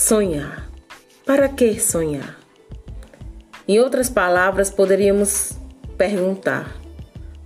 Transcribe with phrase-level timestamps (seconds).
[0.00, 0.70] Sonhar.
[1.26, 2.38] Para que sonhar?
[3.66, 5.54] Em outras palavras, poderíamos
[5.98, 6.80] perguntar: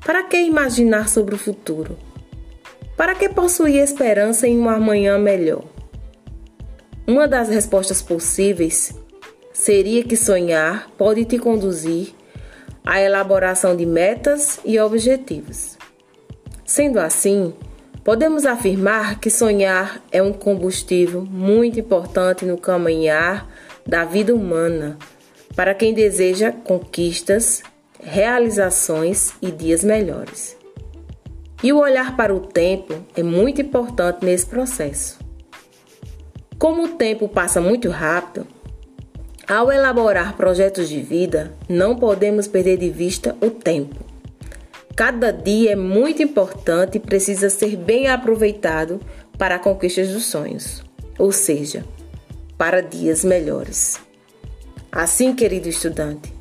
[0.05, 1.97] para que imaginar sobre o futuro?
[2.95, 5.65] Para que possuir esperança em um amanhã melhor?
[7.07, 8.95] Uma das respostas possíveis
[9.55, 12.13] seria que sonhar pode te conduzir
[12.85, 15.79] à elaboração de metas e objetivos.
[16.67, 17.55] Sendo assim,
[18.05, 23.49] podemos afirmar que sonhar é um combustível muito importante no caminhar
[23.87, 24.99] da vida humana
[25.55, 27.63] para quem deseja conquistas,
[28.03, 30.57] realizações e dias melhores.
[31.63, 35.21] E o olhar para o tempo é muito importante nesse processo.
[36.59, 38.47] Como o tempo passa muito rápido,
[39.47, 44.12] ao elaborar projetos de vida, não podemos perder de vista o tempo.
[44.97, 49.01] Cada dia é muito importante e precisa ser bem aproveitado
[49.39, 50.83] para a conquista dos sonhos,
[51.19, 51.85] ou seja,
[52.59, 53.99] para dias melhores.
[54.91, 56.33] Assim, querido estudante,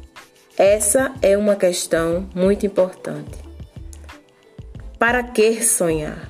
[0.58, 3.39] essa é uma questão muito importante.
[5.00, 6.30] Para que sonhar?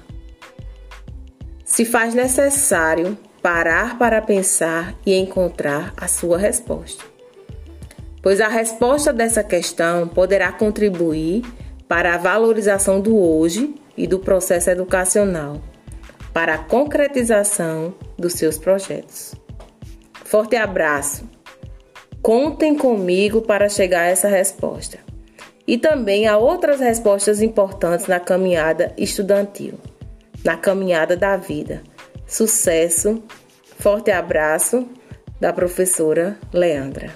[1.65, 7.03] Se faz necessário parar para pensar e encontrar a sua resposta.
[8.21, 11.43] Pois a resposta dessa questão poderá contribuir
[11.91, 15.61] para a valorização do hoje e do processo educacional,
[16.33, 19.35] para a concretização dos seus projetos.
[20.23, 21.29] Forte abraço!
[22.21, 24.99] Contem comigo para chegar a essa resposta.
[25.67, 29.73] E também há outras respostas importantes na caminhada estudantil,
[30.45, 31.83] na caminhada da vida
[32.25, 33.21] Sucesso.
[33.79, 34.87] Forte abraço
[35.41, 37.11] da professora Leandra.